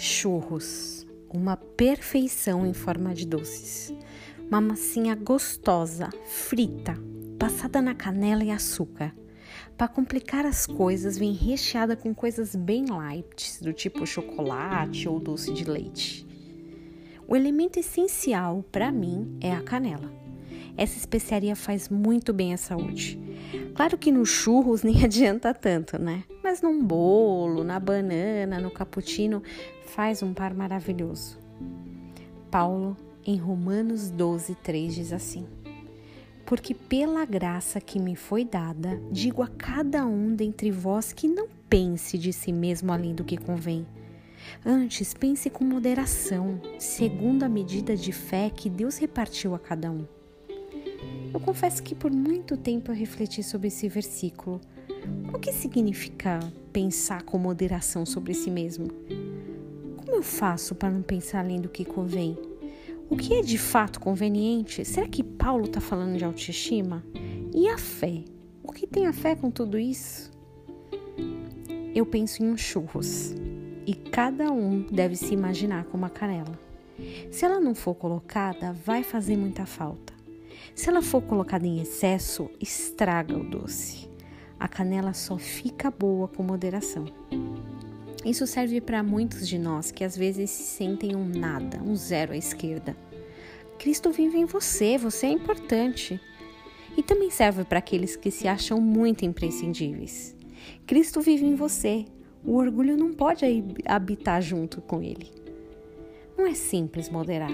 [0.00, 3.94] churros, uma perfeição em forma de doces.
[4.48, 6.96] Uma massinha gostosa, frita,
[7.38, 9.14] passada na canela e açúcar.
[9.76, 15.52] Para complicar as coisas, vem recheada com coisas bem light, do tipo chocolate ou doce
[15.52, 16.26] de leite.
[17.28, 20.10] O elemento essencial para mim é a canela.
[20.76, 23.20] Essa especiaria faz muito bem à saúde.
[23.74, 26.24] Claro que nos churros nem adianta tanto, né?
[26.42, 29.42] Mas num bolo, na banana, no cappuccino,
[29.86, 31.38] faz um par maravilhoso.
[32.50, 35.46] Paulo, em Romanos 12, 3, diz assim:
[36.44, 41.48] Porque pela graça que me foi dada, digo a cada um dentre vós que não
[41.68, 43.86] pense de si mesmo além do que convém.
[44.64, 50.06] Antes, pense com moderação, segundo a medida de fé que Deus repartiu a cada um.
[51.32, 54.60] Eu confesso que por muito tempo eu refleti sobre esse versículo.
[55.32, 56.40] O que significa
[56.72, 58.88] pensar com moderação sobre si mesmo?
[59.96, 62.36] Como eu faço para não pensar além do que convém?
[63.08, 64.84] O que é de fato conveniente?
[64.84, 67.04] Será que Paulo está falando de autoestima?
[67.54, 68.22] E a fé?
[68.62, 70.30] O que tem a fé com tudo isso?
[71.94, 73.34] Eu penso em churros
[73.86, 76.56] e cada um deve se imaginar com uma canela.
[77.30, 80.09] Se ela não for colocada, vai fazer muita falta.
[80.74, 84.08] Se ela for colocada em excesso, estraga o doce.
[84.58, 87.06] A canela só fica boa com moderação.
[88.24, 92.32] Isso serve para muitos de nós que às vezes se sentem um nada, um zero
[92.32, 92.94] à esquerda.
[93.78, 96.20] Cristo vive em você, você é importante.
[96.96, 100.36] E também serve para aqueles que se acham muito imprescindíveis.
[100.86, 102.04] Cristo vive em você.
[102.44, 103.44] O orgulho não pode
[103.86, 105.39] habitar junto com ele.
[106.40, 107.52] Não é simples moderar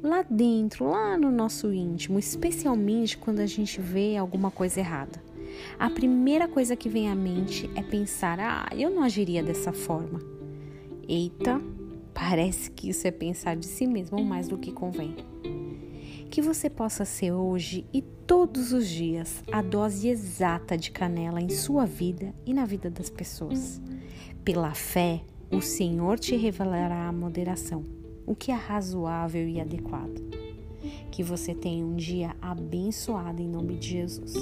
[0.00, 5.20] lá dentro, lá no nosso íntimo, especialmente quando a gente vê alguma coisa errada.
[5.76, 10.20] A primeira coisa que vem à mente é pensar: ah, eu não agiria dessa forma.
[11.08, 11.60] Eita,
[12.14, 15.16] parece que isso é pensar de si mesmo mais do que convém.
[16.30, 21.48] Que você possa ser hoje e todos os dias a dose exata de canela em
[21.48, 23.82] sua vida e na vida das pessoas.
[24.44, 30.20] Pela fé, o Senhor te revelará a moderação o que é razoável e adequado.
[31.10, 34.34] Que você tenha um dia abençoado em nome de Jesus.